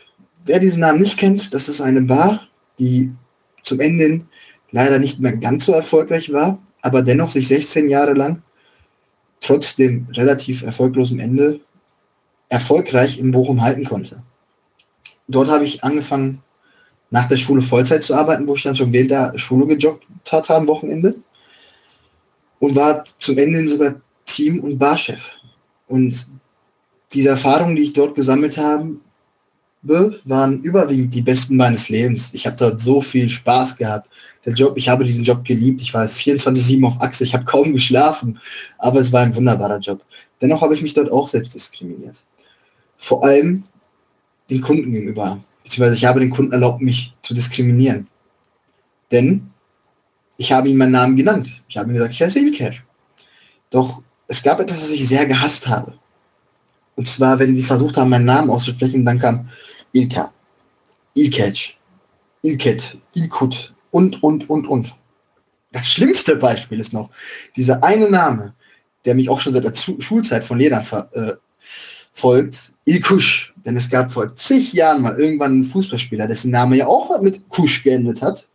Wer 0.45 0.61
diesen 0.61 0.81
Namen 0.81 1.01
nicht 1.01 1.19
kennt, 1.19 1.53
das 1.53 1.69
ist 1.69 1.81
eine 1.81 2.01
Bar, 2.03 2.47
die 2.79 3.13
zum 3.63 3.81
Ende 3.81 4.23
leider 4.71 4.99
nicht 4.99 5.19
mehr 5.19 5.37
ganz 5.37 5.65
so 5.65 5.73
erfolgreich 5.73 6.33
war, 6.33 6.59
aber 6.81 7.03
dennoch 7.03 7.31
sich 7.31 7.49
16 7.49 7.88
Jahre 7.88 8.15
lang 8.15 8.43
trotz 9.41 9.77
dem 9.77 10.07
relativ 10.12 10.62
erfolglosen 10.62 11.21
Ende 11.21 11.61
erfolgreich 12.49 13.19
in 13.19 13.31
Bochum 13.31 13.62
halten 13.62 13.85
konnte. 13.85 14.23
Dort 15.28 15.49
habe 15.49 15.64
ich 15.64 15.85
angefangen, 15.85 16.42
nach 17.11 17.28
der 17.28 17.37
Schule 17.37 17.62
Vollzeit 17.62 18.02
zu 18.02 18.14
arbeiten, 18.14 18.47
wo 18.47 18.54
ich 18.54 18.62
dann 18.62 18.76
schon 18.76 18.92
während 18.92 19.11
der 19.11 19.38
Schule 19.38 19.66
gejoggt 19.66 20.06
hatte 20.30 20.54
am 20.54 20.68
Wochenende 20.68 21.16
und 22.58 22.76
war 22.76 23.04
zum 23.18 23.38
Ende 23.38 23.66
sogar 23.66 24.00
Team- 24.26 24.61
und 24.61 24.78
Barchef. 24.78 25.30
Und 25.87 26.28
diese 27.12 27.30
Erfahrungen, 27.30 27.76
die 27.76 27.82
ich 27.82 27.92
dort 27.94 28.14
gesammelt 28.14 28.58
habe, 28.58 28.97
waren 29.82 30.61
überwiegend 30.62 31.14
die 31.14 31.23
besten 31.23 31.56
meines 31.56 31.88
Lebens. 31.88 32.35
Ich 32.35 32.47
habe 32.47 32.56
dort 32.56 32.80
so 32.80 33.00
viel 33.00 33.30
Spaß 33.30 33.76
gehabt. 33.76 34.11
Der 34.44 34.52
Job, 34.52 34.76
ich 34.76 34.88
habe 34.88 35.04
diesen 35.04 35.25
Job 35.25 35.44
geliebt. 35.44 35.80
Ich 35.80 35.94
war 35.94 36.06
24-7 36.06 36.85
auf 36.85 37.00
Achse. 37.00 37.25
Ich 37.25 37.32
habe 37.32 37.44
kaum 37.44 37.73
geschlafen, 37.73 38.38
aber 38.76 39.00
es 39.00 39.12
war 39.12 39.23
ein 39.23 39.35
wunderbarer 39.35 39.78
Job. 39.78 40.04
Dennoch 40.42 40.61
habe 40.61 40.75
ich 40.75 40.82
mich 40.82 40.94
dort 40.94 41.11
auch 41.11 41.28
selbst 41.28 41.54
diskriminiert. 41.54 42.16
Vor 42.97 43.25
allem 43.25 43.64
den 44.50 44.61
Kunden 44.61 44.93
gegenüber. 44.93 45.43
Beziehungsweise 45.62 45.97
ich 45.97 46.05
habe 46.05 46.21
den 46.21 46.31
Kunden 46.31 46.52
erlaubt, 46.52 46.81
mich 46.81 47.14
zu 47.23 47.35
diskriminieren. 47.35 48.07
Denn 49.11 49.50
ich 50.37 50.52
habe 50.52 50.69
ihm 50.69 50.78
meinen 50.78 50.93
Namen 50.93 51.17
genannt. 51.17 51.62
Ich 51.69 51.76
habe 51.76 51.90
ihm 51.90 51.95
gesagt, 51.95 52.14
ich 52.14 52.23
heiße 52.23 52.40
Ilker. 52.40 52.73
Doch 53.71 54.02
es 54.28 54.43
gab 54.43 54.61
etwas, 54.61 54.83
was 54.83 54.90
ich 54.90 55.07
sehr 55.09 55.26
gehasst 55.26 55.67
habe. 55.69 55.95
Und 56.97 57.07
zwar, 57.07 57.38
wenn 57.38 57.55
sie 57.55 57.62
versucht 57.62 57.97
haben, 57.97 58.11
meinen 58.11 58.25
Namen 58.25 58.50
auszusprechen, 58.50 59.05
dann 59.05 59.19
kam 59.19 59.49
Ilka, 59.93 60.33
Ilkec, 61.14 61.76
Ilket, 62.43 62.99
Ilkut 63.14 63.75
und, 63.90 64.23
und, 64.23 64.49
und, 64.50 64.67
und. 64.67 64.95
Das 65.73 65.87
schlimmste 65.87 66.37
Beispiel 66.37 66.81
ist 66.81 66.93
noch, 66.93 67.11
dieser 67.57 67.83
eine 67.85 68.11
Name, 68.11 68.55
der 69.05 69.14
mich 69.14 69.28
auch 69.28 69.40
schon 69.40 69.52
seit 69.52 69.64
der 69.64 69.75
Schulzeit 69.75 70.45
von 70.45 70.59
Lehrern 70.59 70.83
ver, 70.83 71.09
äh, 71.12 71.35
folgt, 72.12 72.73
Ilkush. 72.85 73.55
Denn 73.69 73.77
es 73.77 73.91
gab 73.91 74.11
vor 74.11 74.35
zig 74.35 74.73
Jahren 74.73 75.03
mal 75.03 75.21
irgendwann 75.21 75.53
einen 75.53 75.65
Fußballspieler, 75.65 76.27
dessen 76.27 76.51
Name 76.51 76.79
ja 76.79 76.87
auch 76.87 77.21
mit 77.21 77.51
Kusch 77.51 77.85
geendet 77.85 78.23
hat. 78.23 78.49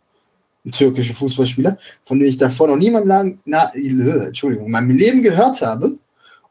Ein 0.64 0.72
türkischer 0.72 1.14
Fußballspieler, 1.14 1.78
von 2.04 2.18
dem 2.18 2.26
ich 2.26 2.36
davor 2.36 2.66
noch 2.66 2.76
niemand 2.76 3.06
lang, 3.06 3.38
na, 3.44 3.70
Entschuldigung, 3.74 4.66
in 4.66 4.72
meinem 4.72 4.90
Leben 4.90 5.22
gehört 5.22 5.62
habe 5.62 5.98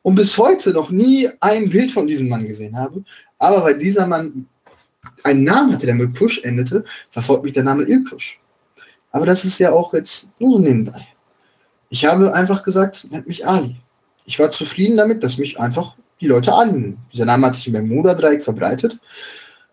und 0.02 0.16
bis 0.16 0.38
heute 0.38 0.72
noch 0.72 0.92
nie 0.92 1.30
ein 1.42 1.72
Bild 1.72 1.92
von 1.92 2.08
diesem 2.08 2.30
Mann 2.30 2.48
gesehen 2.48 2.78
habe. 2.78 3.04
Aber 3.38 3.66
weil 3.66 3.78
dieser 3.78 4.08
Mann 4.08 4.48
einen 5.24 5.44
Namen 5.44 5.74
hatte, 5.74 5.86
der 5.86 5.96
mit 5.96 6.18
Kusch 6.18 6.40
endete, 6.42 6.86
verfolgt 7.10 7.44
mich 7.44 7.52
der 7.52 7.64
Name 7.64 7.84
Ilkusch. 7.84 8.40
Aber 9.12 9.26
das 9.26 9.44
ist 9.44 9.60
ja 9.60 9.74
auch 9.74 9.94
jetzt 9.94 10.30
nur 10.40 10.52
so 10.52 10.60
nebenbei. 10.60 11.06
Ich 11.90 12.06
habe 12.06 12.34
einfach 12.34 12.64
gesagt, 12.64 13.08
nennt 13.12 13.28
mich 13.28 13.46
Ali. 13.46 13.76
Ich 14.24 14.40
war 14.40 14.52
zufrieden 14.52 14.96
damit, 14.96 15.22
dass 15.22 15.38
mich 15.38 15.60
einfach 15.60 15.98
die 16.24 16.30
Leute 16.30 16.52
nennen. 16.52 16.98
Dieser 17.12 17.26
Name 17.26 17.48
hat 17.48 17.56
sich 17.56 17.68
im 17.68 17.74
Bermuda-Dreieck 17.74 18.44
verbreitet. 18.44 18.98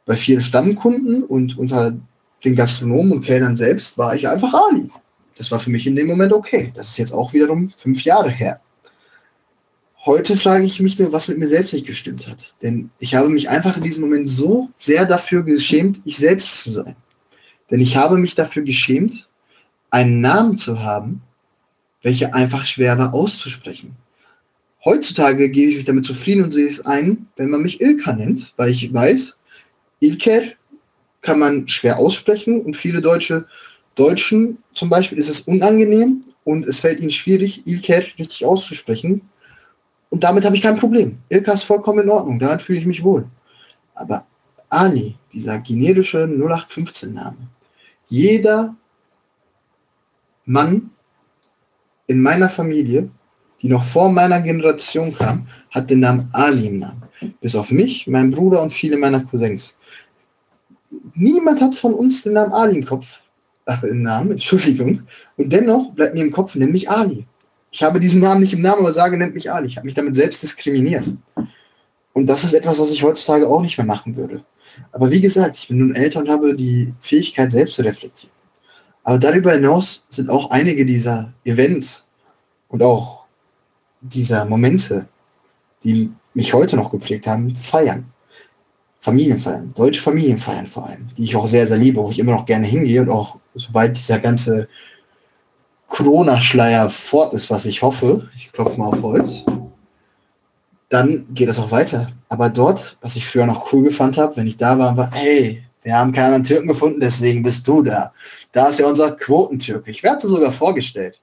Bei 0.04 0.16
vielen 0.16 0.40
Stammkunden 0.40 1.22
und 1.22 1.56
unter 1.56 1.96
den 2.44 2.56
Gastronomen 2.56 3.12
und 3.12 3.24
Kellnern 3.24 3.56
selbst 3.56 3.96
war 3.96 4.14
ich 4.14 4.26
einfach 4.26 4.52
Ali. 4.52 4.90
Das 5.36 5.50
war 5.50 5.60
für 5.60 5.70
mich 5.70 5.86
in 5.86 5.94
dem 5.94 6.08
Moment 6.08 6.32
okay. 6.32 6.72
Das 6.74 6.88
ist 6.88 6.98
jetzt 6.98 7.12
auch 7.12 7.32
wiederum 7.32 7.70
fünf 7.70 8.02
Jahre 8.02 8.30
her. 8.30 8.60
Heute 10.04 10.36
frage 10.36 10.64
ich 10.64 10.80
mich 10.80 10.98
nur, 10.98 11.12
was 11.12 11.28
mit 11.28 11.38
mir 11.38 11.46
selbst 11.46 11.72
nicht 11.72 11.86
gestimmt 11.86 12.26
hat. 12.26 12.54
Denn 12.62 12.90
ich 12.98 13.14
habe 13.14 13.28
mich 13.28 13.48
einfach 13.48 13.76
in 13.76 13.84
diesem 13.84 14.02
Moment 14.02 14.28
so 14.28 14.70
sehr 14.76 15.04
dafür 15.04 15.44
geschämt, 15.44 16.00
ich 16.04 16.16
selbst 16.16 16.62
zu 16.62 16.72
sein. 16.72 16.96
Denn 17.70 17.80
ich 17.80 17.96
habe 17.96 18.16
mich 18.16 18.34
dafür 18.34 18.62
geschämt, 18.62 19.28
einen 19.90 20.20
Namen 20.20 20.58
zu 20.58 20.82
haben, 20.82 21.22
welcher 22.02 22.34
einfach 22.34 22.66
schwer 22.66 22.98
war 22.98 23.14
auszusprechen. 23.14 23.94
Heutzutage 24.84 25.50
gebe 25.50 25.70
ich 25.70 25.76
mich 25.76 25.84
damit 25.84 26.06
zufrieden 26.06 26.42
und 26.42 26.52
sehe 26.52 26.66
es 26.66 26.84
ein, 26.86 27.26
wenn 27.36 27.50
man 27.50 27.62
mich 27.62 27.80
Ilka 27.80 28.12
nennt, 28.12 28.54
weil 28.56 28.70
ich 28.70 28.92
weiß, 28.92 29.36
Ilker 30.00 30.42
kann 31.20 31.38
man 31.38 31.68
schwer 31.68 31.98
aussprechen 31.98 32.62
und 32.62 32.76
viele 32.76 33.02
Deutsche, 33.02 33.46
Deutschen 33.94 34.58
zum 34.72 34.88
Beispiel 34.88 35.18
ist 35.18 35.28
es 35.28 35.40
unangenehm 35.40 36.24
und 36.44 36.64
es 36.66 36.78
fällt 36.78 37.00
ihnen 37.00 37.10
schwierig, 37.10 37.66
Ilker 37.66 38.02
richtig 38.18 38.46
auszusprechen. 38.46 39.20
Und 40.08 40.24
damit 40.24 40.44
habe 40.44 40.56
ich 40.56 40.62
kein 40.62 40.76
Problem. 40.76 41.18
Ilka 41.28 41.52
ist 41.52 41.64
vollkommen 41.64 42.04
in 42.04 42.08
Ordnung, 42.08 42.38
daran 42.38 42.60
fühle 42.60 42.78
ich 42.78 42.86
mich 42.86 43.04
wohl. 43.04 43.26
Aber 43.94 44.26
Ali, 44.70 45.16
dieser 45.32 45.58
generische 45.58 46.24
0815-Name, 46.24 47.36
jeder 48.08 48.74
Mann 50.46 50.90
in 52.06 52.22
meiner 52.22 52.48
Familie, 52.48 53.10
die 53.62 53.68
noch 53.68 53.82
vor 53.82 54.10
meiner 54.10 54.40
Generation 54.40 55.14
kam, 55.14 55.46
hat 55.70 55.90
den 55.90 56.00
Namen 56.00 56.28
Ali 56.32 56.66
im 56.66 56.78
Namen. 56.78 57.02
Bis 57.40 57.54
auf 57.54 57.70
mich, 57.70 58.06
mein 58.06 58.30
Bruder 58.30 58.62
und 58.62 58.72
viele 58.72 58.96
meiner 58.96 59.20
Cousins. 59.20 59.76
Niemand 61.14 61.60
hat 61.60 61.74
von 61.74 61.94
uns 61.94 62.22
den 62.22 62.32
Namen 62.32 62.52
Ali 62.52 62.76
im 62.78 62.84
Kopf. 62.84 63.20
Ach, 63.66 63.82
im 63.82 64.02
Namen, 64.02 64.32
Entschuldigung. 64.32 65.02
Und 65.36 65.52
dennoch 65.52 65.92
bleibt 65.92 66.14
mir 66.14 66.24
im 66.24 66.32
Kopf, 66.32 66.54
nenn 66.54 66.72
mich 66.72 66.88
Ali. 66.90 67.26
Ich 67.70 67.82
habe 67.82 68.00
diesen 68.00 68.20
Namen 68.20 68.40
nicht 68.40 68.52
im 68.52 68.62
Namen, 68.62 68.80
aber 68.80 68.92
sage, 68.92 69.16
nennt 69.16 69.34
mich 69.34 69.50
Ali. 69.50 69.68
Ich 69.68 69.76
habe 69.76 69.84
mich 69.84 69.94
damit 69.94 70.16
selbst 70.16 70.42
diskriminiert. 70.42 71.12
Und 72.12 72.26
das 72.26 72.42
ist 72.42 72.54
etwas, 72.54 72.80
was 72.80 72.90
ich 72.90 73.02
heutzutage 73.02 73.46
auch 73.46 73.62
nicht 73.62 73.78
mehr 73.78 73.86
machen 73.86 74.16
würde. 74.16 74.42
Aber 74.92 75.10
wie 75.10 75.20
gesagt, 75.20 75.56
ich 75.56 75.68
bin 75.68 75.78
nun 75.78 75.94
älter 75.94 76.20
und 76.20 76.28
habe 76.28 76.54
die 76.54 76.92
Fähigkeit, 76.98 77.52
selbst 77.52 77.74
zu 77.74 77.82
reflektieren. 77.82 78.34
Aber 79.04 79.18
darüber 79.18 79.52
hinaus 79.52 80.04
sind 80.08 80.28
auch 80.28 80.50
einige 80.50 80.84
dieser 80.84 81.32
Events 81.44 82.06
und 82.68 82.82
auch 82.82 83.19
dieser 84.00 84.44
Momente, 84.44 85.06
die 85.84 86.10
mich 86.34 86.54
heute 86.54 86.76
noch 86.76 86.90
geprägt 86.90 87.26
haben, 87.26 87.54
feiern. 87.54 88.06
Familienfeiern, 89.00 89.72
deutsche 89.74 90.02
Familienfeiern 90.02 90.66
vor 90.66 90.86
allem, 90.86 91.08
die 91.16 91.24
ich 91.24 91.34
auch 91.34 91.46
sehr, 91.46 91.66
sehr 91.66 91.78
liebe, 91.78 92.02
wo 92.02 92.10
ich 92.10 92.18
immer 92.18 92.32
noch 92.32 92.44
gerne 92.44 92.66
hingehe 92.66 93.00
und 93.00 93.08
auch 93.08 93.38
sobald 93.54 93.96
dieser 93.96 94.18
ganze 94.18 94.68
Corona-Schleier 95.88 96.90
fort 96.90 97.32
ist, 97.32 97.50
was 97.50 97.64
ich 97.64 97.80
hoffe, 97.80 98.28
ich 98.36 98.52
klopfe 98.52 98.78
mal 98.78 98.88
auf 98.88 99.02
Holz, 99.02 99.44
dann 100.90 101.26
geht 101.32 101.48
das 101.48 101.58
auch 101.58 101.70
weiter. 101.70 102.08
Aber 102.28 102.50
dort, 102.50 102.98
was 103.00 103.16
ich 103.16 103.26
früher 103.26 103.46
noch 103.46 103.72
cool 103.72 103.84
gefand 103.84 104.18
habe, 104.18 104.36
wenn 104.36 104.46
ich 104.46 104.58
da 104.58 104.78
war, 104.78 104.96
war, 104.96 105.10
hey, 105.12 105.64
wir 105.82 105.96
haben 105.96 106.12
keinen 106.12 106.44
Türken 106.44 106.68
gefunden, 106.68 107.00
deswegen 107.00 107.42
bist 107.42 107.66
du 107.66 107.82
da. 107.82 108.12
Da 108.52 108.68
ist 108.68 108.80
ja 108.80 108.86
unser 108.86 109.12
Quotentürke. 109.12 109.90
Ich 109.90 110.02
werde 110.02 110.28
sogar 110.28 110.50
vorgestellt. 110.50 111.20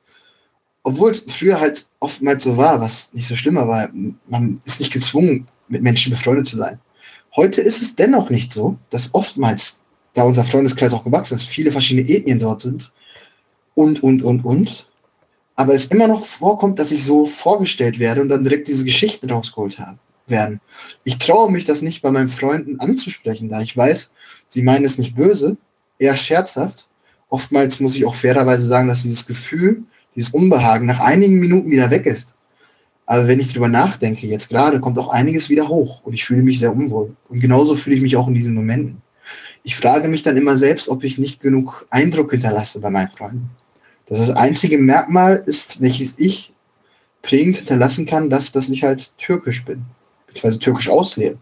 Obwohl 0.88 1.12
es 1.12 1.26
früher 1.28 1.60
halt 1.60 1.86
oftmals 2.00 2.46
so 2.46 2.56
war, 2.56 2.80
was 2.80 3.10
nicht 3.12 3.28
so 3.28 3.36
schlimmer 3.36 3.68
war. 3.68 3.90
Man 4.30 4.62
ist 4.64 4.80
nicht 4.80 4.94
gezwungen, 4.94 5.46
mit 5.68 5.82
Menschen 5.82 6.12
befreundet 6.12 6.48
zu 6.48 6.56
sein. 6.56 6.80
Heute 7.36 7.60
ist 7.60 7.82
es 7.82 7.98
dennoch 7.98 8.30
nicht 8.30 8.54
so, 8.54 8.78
dass 8.90 9.14
oftmals, 9.14 9.82
da 10.14 10.24
unser 10.24 10.46
Freundeskreis 10.46 10.94
auch 10.94 11.04
gewachsen 11.04 11.36
ist, 11.36 11.50
viele 11.50 11.74
verschiedene 11.74 12.08
Ethnien 12.08 12.40
dort 12.40 12.62
sind 12.62 12.94
und, 13.76 14.02
und, 14.02 14.24
und, 14.24 14.46
und. 14.46 14.90
Aber 15.58 15.74
es 15.74 15.88
immer 15.88 16.08
noch 16.08 16.24
vorkommt, 16.24 16.80
dass 16.80 16.94
ich 16.94 17.04
so 17.04 17.26
vorgestellt 17.26 18.00
werde 18.00 18.22
und 18.22 18.30
dann 18.30 18.46
direkt 18.46 18.70
diese 18.70 18.86
Geschichten 18.86 19.30
rausgeholt 19.30 19.80
habe, 19.80 20.00
werden. 20.28 20.62
Ich 21.04 21.18
traue 21.18 21.52
mich 21.52 21.66
das 21.66 21.82
nicht 21.82 22.02
bei 22.02 22.12
meinen 22.12 22.30
Freunden 22.30 22.80
anzusprechen, 22.80 23.50
da 23.50 23.60
ich 23.60 23.76
weiß, 23.76 24.10
sie 24.48 24.62
meinen 24.62 24.86
es 24.86 24.98
nicht 24.98 25.18
böse, 25.18 25.58
eher 26.00 26.16
scherzhaft. 26.16 26.88
Oftmals 27.28 27.82
muss 27.82 27.98
ich 27.98 28.06
auch 28.06 28.16
fairerweise 28.16 28.66
sagen, 28.66 28.88
dass 28.88 29.04
dieses 29.04 29.26
Gefühl, 29.26 29.84
dieses 30.18 30.32
Unbehagen 30.32 30.88
nach 30.88 31.00
einigen 31.00 31.36
Minuten 31.40 31.72
wieder 31.72 31.90
weg 31.92 32.06
ist. 32.06 32.34
Aber 33.06 33.28
wenn 33.28 33.40
ich 33.40 33.48
darüber 33.48 33.70
nachdenke, 33.70 34.28
jetzt 34.28 34.50
gerade 34.50 34.82
kommt 34.82 34.98
auch 35.00 35.10
einiges 35.10 35.50
wieder 35.50 35.70
hoch 35.70 36.02
und 36.04 36.12
ich 36.12 36.26
fühle 36.26 36.44
mich 36.44 36.60
sehr 36.60 36.76
unwohl. 36.76 37.16
Und 37.30 37.40
genauso 37.40 37.76
fühle 37.76 37.96
ich 37.96 38.02
mich 38.02 38.18
auch 38.18 38.28
in 38.28 38.34
diesen 38.34 38.54
Momenten. 38.54 39.02
Ich 39.64 39.78
frage 39.78 40.10
mich 40.10 40.24
dann 40.24 40.36
immer 40.36 40.58
selbst, 40.58 40.90
ob 40.90 41.04
ich 41.04 41.18
nicht 41.18 41.40
genug 41.40 41.86
Eindruck 41.90 42.32
hinterlasse 42.32 42.80
bei 42.82 42.90
meinen 42.90 43.10
Freunden. 43.10 43.50
Das, 44.08 44.20
das 44.20 44.32
einzige 44.32 44.78
Merkmal 44.78 45.42
ist, 45.46 45.80
welches 45.82 46.16
ich 46.18 46.54
prägend 47.22 47.58
hinterlassen 47.58 48.06
kann, 48.06 48.30
dass, 48.30 48.52
dass 48.52 48.70
ich 48.70 48.84
halt 48.84 49.12
türkisch 49.18 49.64
bin, 49.64 49.84
beziehungsweise 50.28 50.60
türkisch 50.60 50.90
auslebe. 50.90 51.38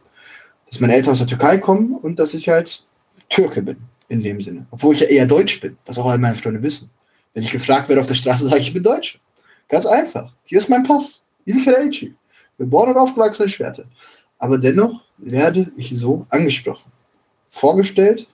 Dass 0.70 0.80
meine 0.80 0.94
Eltern 0.94 1.12
aus 1.12 1.20
der 1.20 1.28
Türkei 1.28 1.58
kommen 1.58 1.96
und 1.96 2.20
dass 2.20 2.34
ich 2.34 2.50
halt 2.50 2.86
Türke 3.30 3.62
bin, 3.62 3.78
in 4.10 4.22
dem 4.22 4.42
Sinne. 4.42 4.66
Obwohl 4.72 4.96
ich 4.96 5.02
ja 5.02 5.08
eher 5.08 5.26
Deutsch 5.26 5.62
bin, 5.62 5.78
was 5.86 5.98
auch 5.98 6.06
all 6.06 6.18
meine 6.18 6.36
Freunde 6.36 6.62
wissen. 6.62 6.90
Wenn 7.36 7.44
ich 7.44 7.52
gefragt 7.52 7.90
werde 7.90 8.02
auf 8.02 8.08
der 8.08 8.16
Straße, 8.16 8.48
sage 8.48 8.62
ich, 8.62 8.70
ich 8.70 8.74
bin 8.74 8.82
Deutsch. 8.82 9.20
Ganz 9.68 9.86
einfach. 9.86 10.34
Hier 10.46 10.58
ist 10.58 10.70
mein 10.70 10.84
Pass. 10.84 11.22
Ilkerelci. 11.46 12.16
Geboren 12.58 12.90
und 12.90 12.98
aufgewachsen 12.98 13.44
in 13.44 13.50
Schwerte. 13.50 13.86
Aber 14.40 14.58
dennoch 14.58 15.02
werde 15.18 15.72
ich 15.76 15.92
so 15.98 16.26
angesprochen. 16.30 16.92
Vorgestellt, 17.50 18.30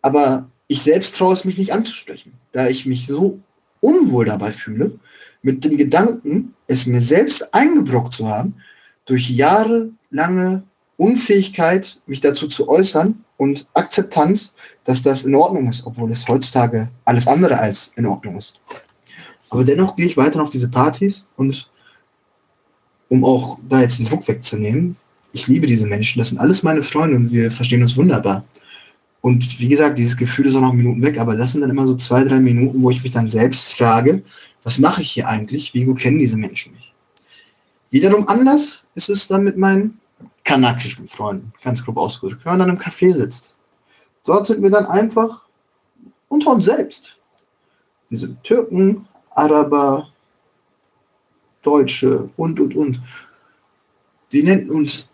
aber 0.00 0.50
ich 0.66 0.82
selbst 0.82 1.16
traue 1.16 1.34
es 1.34 1.44
mich 1.44 1.58
nicht 1.58 1.72
anzusprechen, 1.72 2.32
da 2.52 2.68
ich 2.68 2.86
mich 2.86 3.06
so 3.06 3.38
unwohl 3.80 4.24
dabei 4.24 4.52
fühle, 4.52 4.98
mit 5.42 5.64
dem 5.64 5.76
Gedanken, 5.76 6.54
es 6.66 6.86
mir 6.86 7.00
selbst 7.00 7.54
eingebrockt 7.54 8.14
zu 8.14 8.28
haben, 8.28 8.54
durch 9.04 9.28
jahrelange 9.28 10.62
Unfähigkeit, 10.96 12.00
mich 12.06 12.20
dazu 12.20 12.48
zu 12.48 12.68
äußern 12.68 13.24
und 13.42 13.66
Akzeptanz, 13.74 14.54
dass 14.84 15.02
das 15.02 15.24
in 15.24 15.34
Ordnung 15.34 15.66
ist, 15.66 15.84
obwohl 15.84 16.12
es 16.12 16.28
heutzutage 16.28 16.88
alles 17.06 17.26
andere 17.26 17.58
als 17.58 17.92
in 17.96 18.06
Ordnung 18.06 18.36
ist. 18.36 18.60
Aber 19.50 19.64
dennoch 19.64 19.96
gehe 19.96 20.06
ich 20.06 20.16
weiter 20.16 20.40
auf 20.40 20.50
diese 20.50 20.68
Partys 20.68 21.26
und 21.36 21.68
um 23.08 23.24
auch 23.24 23.58
da 23.68 23.80
jetzt 23.80 23.98
den 23.98 24.06
Druck 24.06 24.28
wegzunehmen, 24.28 24.94
ich 25.32 25.48
liebe 25.48 25.66
diese 25.66 25.86
Menschen, 25.86 26.20
das 26.20 26.28
sind 26.28 26.38
alles 26.38 26.62
meine 26.62 26.82
Freunde 26.82 27.16
und 27.16 27.32
wir 27.32 27.50
verstehen 27.50 27.82
uns 27.82 27.96
wunderbar. 27.96 28.44
Und 29.22 29.58
wie 29.58 29.68
gesagt, 29.68 29.98
dieses 29.98 30.16
Gefühl 30.16 30.46
ist 30.46 30.54
auch 30.54 30.60
noch 30.60 30.72
Minuten 30.72 31.02
weg, 31.02 31.18
aber 31.18 31.34
das 31.34 31.50
sind 31.50 31.62
dann 31.62 31.70
immer 31.70 31.88
so 31.88 31.96
zwei, 31.96 32.22
drei 32.22 32.38
Minuten, 32.38 32.80
wo 32.80 32.90
ich 32.90 33.02
mich 33.02 33.10
dann 33.10 33.28
selbst 33.28 33.74
frage, 33.74 34.22
was 34.62 34.78
mache 34.78 35.02
ich 35.02 35.10
hier 35.10 35.26
eigentlich? 35.26 35.74
Wie 35.74 35.84
gut 35.84 35.98
kennen 35.98 36.20
diese 36.20 36.36
Menschen 36.36 36.74
mich? 36.74 36.94
Wiederum 37.90 38.28
anders 38.28 38.84
ist 38.94 39.08
es 39.08 39.26
dann 39.26 39.42
mit 39.42 39.56
meinen 39.56 39.98
kanakischen 40.44 41.08
Freunden, 41.08 41.52
ganz 41.62 41.84
grob 41.84 41.96
ausgedrückt, 41.96 42.44
wenn 42.44 42.52
man 42.52 42.60
dann 42.60 42.76
im 42.76 42.82
Café 42.82 43.12
sitzt. 43.14 43.56
Dort 44.24 44.46
sind 44.46 44.62
wir 44.62 44.70
dann 44.70 44.86
einfach 44.86 45.46
unter 46.28 46.52
uns 46.52 46.64
selbst. 46.64 47.16
Wir 48.08 48.18
sind 48.18 48.42
Türken, 48.42 49.06
Araber, 49.34 50.08
Deutsche 51.62 52.28
und, 52.36 52.60
und, 52.60 52.74
und. 52.74 53.00
Wir 54.30 54.44
nennen 54.44 54.70
uns 54.70 55.10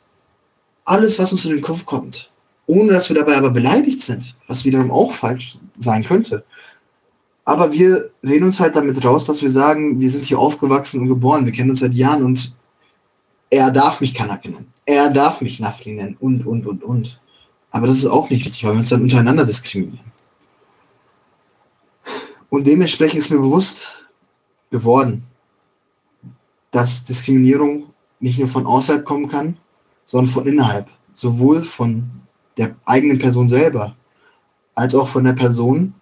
alles, 0.84 1.18
was 1.18 1.32
uns 1.32 1.44
in 1.44 1.52
den 1.52 1.60
Kopf 1.60 1.84
kommt, 1.84 2.30
ohne 2.66 2.92
dass 2.92 3.08
wir 3.08 3.16
dabei 3.16 3.36
aber 3.36 3.50
beleidigt 3.50 4.02
sind, 4.02 4.34
was 4.46 4.64
wiederum 4.64 4.90
auch 4.90 5.12
falsch 5.12 5.58
sein 5.78 6.04
könnte. 6.04 6.44
Aber 7.44 7.72
wir 7.72 8.10
reden 8.22 8.44
uns 8.44 8.60
halt 8.60 8.76
damit 8.76 9.02
raus, 9.04 9.24
dass 9.24 9.42
wir 9.42 9.50
sagen, 9.50 10.00
wir 10.00 10.10
sind 10.10 10.24
hier 10.24 10.38
aufgewachsen 10.38 11.00
und 11.00 11.08
geboren, 11.08 11.46
wir 11.46 11.52
kennen 11.52 11.70
uns 11.70 11.80
seit 11.80 11.94
Jahren 11.94 12.22
und 12.22 12.54
er 13.50 13.70
darf 13.70 14.00
mich 14.00 14.14
Kanake 14.14 14.50
nennen, 14.50 14.72
er 14.86 15.10
darf 15.10 15.40
mich 15.40 15.60
Nafri 15.60 15.92
nennen 15.92 16.16
und, 16.20 16.46
und, 16.46 16.66
und, 16.66 16.82
und. 16.82 17.20
Aber 17.70 17.86
das 17.86 17.98
ist 17.98 18.06
auch 18.06 18.30
nicht 18.30 18.44
richtig, 18.44 18.64
weil 18.64 18.72
wir 18.72 18.80
uns 18.80 18.88
dann 18.88 19.02
untereinander 19.02 19.44
diskriminieren. 19.44 20.12
Und 22.50 22.66
dementsprechend 22.66 23.18
ist 23.18 23.30
mir 23.30 23.38
bewusst, 23.38 23.98
geworden, 24.70 25.24
dass 26.70 27.04
Diskriminierung 27.04 27.90
nicht 28.20 28.38
nur 28.38 28.48
von 28.48 28.66
außerhalb 28.66 29.04
kommen 29.04 29.28
kann, 29.28 29.56
sondern 30.04 30.32
von 30.32 30.46
innerhalb. 30.46 30.88
Sowohl 31.14 31.62
von 31.62 32.10
der 32.56 32.76
eigenen 32.84 33.18
Person 33.18 33.48
selber, 33.48 33.96
als 34.74 34.94
auch 34.94 35.08
von 35.08 35.24
der 35.24 35.32
Person, 35.32 35.94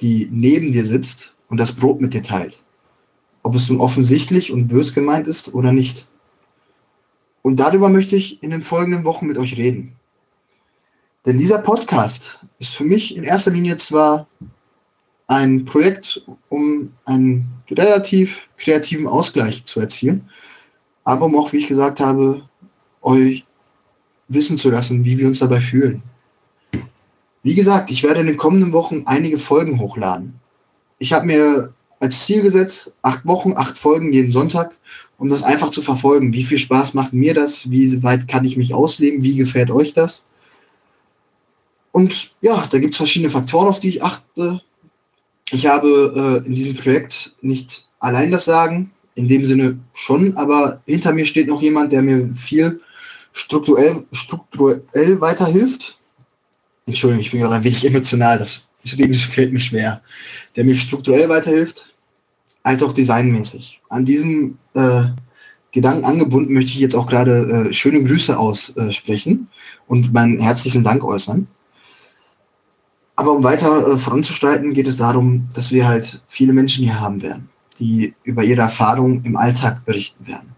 die 0.00 0.28
neben 0.30 0.72
dir 0.72 0.84
sitzt 0.84 1.34
und 1.48 1.58
das 1.58 1.72
Brot 1.72 2.00
mit 2.00 2.14
dir 2.14 2.22
teilt. 2.22 2.62
Ob 3.42 3.54
es 3.54 3.68
nun 3.68 3.80
offensichtlich 3.80 4.52
und 4.52 4.68
bös 4.68 4.94
gemeint 4.94 5.26
ist 5.26 5.54
oder 5.54 5.72
nicht. 5.72 6.06
Und 7.48 7.56
darüber 7.56 7.88
möchte 7.88 8.14
ich 8.14 8.42
in 8.42 8.50
den 8.50 8.62
folgenden 8.62 9.06
Wochen 9.06 9.26
mit 9.26 9.38
euch 9.38 9.56
reden. 9.56 9.96
Denn 11.24 11.38
dieser 11.38 11.56
Podcast 11.56 12.44
ist 12.58 12.74
für 12.74 12.84
mich 12.84 13.16
in 13.16 13.24
erster 13.24 13.50
Linie 13.50 13.78
zwar 13.78 14.26
ein 15.28 15.64
Projekt, 15.64 16.20
um 16.50 16.92
einen 17.06 17.46
relativ 17.70 18.36
kreativen 18.58 19.06
Ausgleich 19.06 19.64
zu 19.64 19.80
erzielen, 19.80 20.28
aber 21.04 21.24
um 21.24 21.38
auch, 21.38 21.50
wie 21.54 21.56
ich 21.56 21.68
gesagt 21.68 22.00
habe, 22.00 22.46
euch 23.00 23.46
wissen 24.28 24.58
zu 24.58 24.68
lassen, 24.68 25.06
wie 25.06 25.16
wir 25.16 25.26
uns 25.26 25.38
dabei 25.38 25.62
fühlen. 25.62 26.02
Wie 27.42 27.54
gesagt, 27.54 27.90
ich 27.90 28.02
werde 28.02 28.20
in 28.20 28.26
den 28.26 28.36
kommenden 28.36 28.74
Wochen 28.74 29.04
einige 29.06 29.38
Folgen 29.38 29.80
hochladen. 29.80 30.38
Ich 30.98 31.14
habe 31.14 31.24
mir 31.24 31.72
als 31.98 32.26
Ziel 32.26 32.42
gesetzt, 32.42 32.92
acht 33.00 33.24
Wochen, 33.24 33.54
acht 33.56 33.78
Folgen 33.78 34.12
jeden 34.12 34.32
Sonntag, 34.32 34.76
um 35.18 35.28
das 35.28 35.42
einfach 35.42 35.70
zu 35.70 35.82
verfolgen. 35.82 36.32
Wie 36.32 36.44
viel 36.44 36.58
Spaß 36.58 36.94
macht 36.94 37.12
mir 37.12 37.34
das? 37.34 37.70
Wie 37.70 38.02
weit 38.02 38.28
kann 38.28 38.44
ich 38.44 38.56
mich 38.56 38.72
ausleben? 38.72 39.22
Wie 39.22 39.34
gefällt 39.34 39.70
euch 39.70 39.92
das? 39.92 40.24
Und 41.92 42.30
ja, 42.40 42.66
da 42.70 42.78
gibt 42.78 42.94
es 42.94 42.98
verschiedene 42.98 43.30
Faktoren, 43.30 43.68
auf 43.68 43.80
die 43.80 43.88
ich 43.88 44.02
achte. 44.02 44.62
Ich 45.50 45.66
habe 45.66 46.42
äh, 46.44 46.46
in 46.46 46.54
diesem 46.54 46.74
Projekt 46.74 47.34
nicht 47.40 47.88
allein 47.98 48.30
das 48.30 48.44
Sagen, 48.44 48.92
in 49.16 49.26
dem 49.26 49.44
Sinne 49.44 49.78
schon, 49.94 50.36
aber 50.36 50.80
hinter 50.86 51.12
mir 51.12 51.26
steht 51.26 51.48
noch 51.48 51.60
jemand, 51.60 51.92
der 51.92 52.02
mir 52.02 52.32
viel 52.34 52.80
strukturell, 53.32 54.04
strukturell 54.12 55.20
weiterhilft. 55.20 55.98
Entschuldigung, 56.86 57.22
ich 57.22 57.32
bin 57.32 57.40
gerade 57.40 57.56
ein 57.56 57.64
wenig 57.64 57.84
emotional, 57.84 58.38
das 58.38 58.60
fällt 58.84 59.52
mir 59.52 59.60
schwer. 59.60 60.00
Der 60.54 60.64
mir 60.64 60.76
strukturell 60.76 61.28
weiterhilft, 61.28 61.92
als 62.62 62.82
auch 62.82 62.92
designmäßig. 62.92 63.80
An 63.88 64.04
diesem 64.04 64.58
äh, 64.78 65.10
Gedanken 65.72 66.04
angebunden 66.04 66.54
möchte 66.54 66.70
ich 66.70 66.78
jetzt 66.78 66.96
auch 66.96 67.06
gerade 67.06 67.68
äh, 67.68 67.72
schöne 67.72 68.02
Grüße 68.02 68.38
aussprechen 68.38 69.48
und 69.86 70.12
meinen 70.12 70.38
herzlichen 70.38 70.84
Dank 70.84 71.04
äußern. 71.04 71.46
Aber 73.16 73.32
um 73.32 73.44
weiter 73.44 73.94
äh, 73.94 73.98
voranzuschreiten, 73.98 74.72
geht 74.72 74.86
es 74.86 74.96
darum, 74.96 75.48
dass 75.54 75.72
wir 75.72 75.86
halt 75.86 76.22
viele 76.26 76.52
Menschen 76.52 76.84
hier 76.84 77.00
haben 77.00 77.20
werden 77.20 77.50
die 77.78 78.14
über 78.24 78.42
ihre 78.42 78.62
Erfahrungen 78.62 79.24
im 79.24 79.36
Alltag 79.36 79.84
berichten 79.84 80.26
werden. 80.26 80.54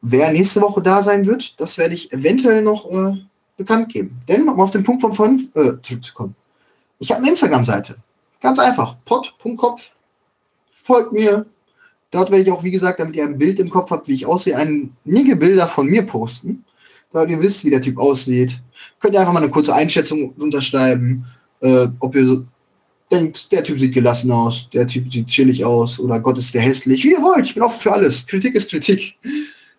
Wer 0.00 0.32
nächste 0.32 0.60
Woche 0.60 0.82
da 0.82 1.02
sein 1.02 1.26
wird, 1.26 1.60
das 1.60 1.78
werde 1.78 1.94
ich 1.94 2.12
eventuell 2.12 2.62
noch 2.62 2.90
äh, 2.90 3.16
bekannt 3.56 3.90
geben. 3.90 4.18
Denn, 4.28 4.48
um 4.48 4.60
auf 4.60 4.70
den 4.70 4.82
Punkt 4.82 5.02
von 5.02 5.12
vorhin 5.12 5.50
äh, 5.54 5.74
zurückzukommen, 5.82 6.34
ich 6.98 7.10
habe 7.10 7.20
eine 7.20 7.30
Instagram-Seite. 7.30 7.96
Ganz 8.40 8.58
einfach, 8.58 8.96
pod.kopf. 9.04 9.90
Folgt 10.82 11.12
mir. 11.12 11.46
Dort 12.12 12.30
werde 12.30 12.44
ich 12.44 12.52
auch, 12.52 12.62
wie 12.62 12.70
gesagt, 12.70 13.00
damit 13.00 13.16
ihr 13.16 13.24
ein 13.24 13.38
Bild 13.38 13.58
im 13.58 13.70
Kopf 13.70 13.90
habt, 13.90 14.06
wie 14.06 14.14
ich 14.14 14.26
aussehe, 14.26 14.56
einige 14.56 15.34
Bilder 15.34 15.66
von 15.66 15.86
mir 15.86 16.02
posten. 16.02 16.64
Da 17.10 17.24
ihr 17.24 17.40
wisst, 17.40 17.64
wie 17.64 17.70
der 17.70 17.80
Typ 17.80 17.98
aussieht. 17.98 18.60
Könnt 19.00 19.14
ihr 19.14 19.20
einfach 19.20 19.32
mal 19.32 19.42
eine 19.42 19.50
kurze 19.50 19.74
Einschätzung 19.74 20.30
unterschreiben, 20.38 21.24
äh, 21.60 21.88
ob 22.00 22.14
ihr 22.14 22.24
so 22.24 22.44
denkt, 23.10 23.50
der 23.50 23.64
Typ 23.64 23.78
sieht 23.78 23.94
gelassen 23.94 24.30
aus, 24.30 24.68
der 24.72 24.86
Typ 24.86 25.12
sieht 25.12 25.26
chillig 25.26 25.64
aus 25.64 25.98
oder 25.98 26.20
Gott 26.20 26.38
ist 26.38 26.54
der 26.54 26.62
hässlich. 26.62 27.04
Wie 27.04 27.12
ihr 27.12 27.22
wollt, 27.22 27.46
ich 27.46 27.54
bin 27.54 27.62
offen 27.62 27.80
für 27.80 27.92
alles. 27.92 28.26
Kritik 28.26 28.54
ist 28.54 28.70
Kritik. 28.70 29.18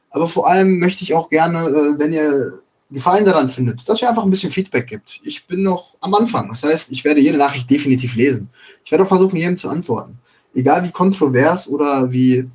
Aber 0.09 0.27
vor 0.27 0.47
allem 0.47 0.79
möchte 0.79 1.03
ich 1.03 1.13
auch 1.13 1.29
gerne, 1.29 1.67
äh, 1.67 1.99
wenn 1.99 2.13
ihr 2.13 2.59
Gefallen 2.91 3.25
daran 3.25 3.49
findet, 3.49 3.87
dass 3.89 4.01
ihr 4.01 4.09
einfach 4.09 4.23
ein 4.23 4.29
bisschen 4.29 4.51
Feedback 4.51 4.85
gibt. 4.85 5.19
Ich 5.23 5.47
bin 5.47 5.63
noch 5.63 5.95
am 6.01 6.13
Anfang. 6.13 6.49
Das 6.49 6.63
heißt, 6.63 6.91
ich 6.91 7.03
werde 7.03 7.21
jede 7.21 7.37
Nachricht 7.37 7.67
definitiv 7.67 8.15
lesen. 8.15 8.49
Ich 8.85 8.91
werde 8.91 9.03
auch 9.03 9.07
versuchen, 9.07 9.35
jedem 9.35 9.57
zu 9.57 9.67
antworten. 9.69 10.19
Egal 10.53 10.83
wie 10.83 10.91
kontrovers 10.91 11.67
oder 11.67 12.11
wie 12.11 12.49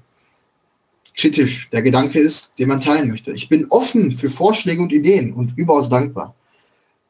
kritisch 1.16 1.68
der 1.70 1.82
Gedanke 1.82 2.20
ist, 2.20 2.52
den 2.58 2.68
man 2.68 2.80
teilen 2.80 3.08
möchte. 3.08 3.32
Ich 3.32 3.48
bin 3.48 3.66
offen 3.70 4.12
für 4.12 4.30
Vorschläge 4.30 4.80
und 4.80 4.92
Ideen 4.92 5.32
und 5.32 5.58
überaus 5.58 5.88
dankbar. 5.88 6.34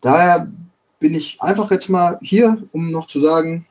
Daher 0.01 0.51
bin 0.99 1.15
ich 1.15 1.41
einfach 1.43 1.71
jetzt 1.71 1.89
mal 1.89 2.19
hier, 2.23 2.63
um 2.73 2.91
noch 2.91 3.07
zu 3.07 3.21
sagen, 3.21 3.67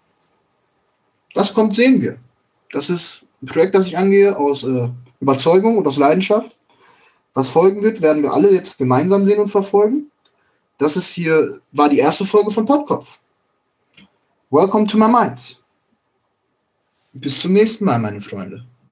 was 1.33 1.53
kommt, 1.53 1.75
sehen 1.75 2.01
wir. 2.01 2.17
Das 2.71 2.89
ist 2.89 3.23
ein 3.41 3.47
Projekt, 3.47 3.75
das 3.75 3.87
ich 3.87 3.97
angehe 3.97 4.37
aus 4.37 4.63
äh, 4.63 4.89
Überzeugung 5.19 5.77
und 5.77 5.87
aus 5.87 5.97
Leidenschaft. 5.97 6.55
Was 7.33 7.49
folgen 7.49 7.83
wird, 7.83 8.01
werden 8.01 8.23
wir 8.23 8.33
alle 8.33 8.51
jetzt 8.51 8.77
gemeinsam 8.77 9.25
sehen 9.25 9.39
und 9.39 9.49
verfolgen. 9.49 10.11
Das 10.77 10.95
ist 10.95 11.07
hier, 11.07 11.61
war 11.71 11.89
die 11.89 11.99
erste 11.99 12.25
Folge 12.25 12.51
von 12.51 12.65
Podkopf. 12.65 13.17
Welcome 14.49 14.87
to 14.87 14.97
my 14.97 15.07
mind. 15.07 15.59
Bis 17.21 17.41
zum 17.41 17.53
nächsten 17.53 17.85
Mal, 17.85 17.99
meine 17.99 18.21
Freunde. 18.21 18.65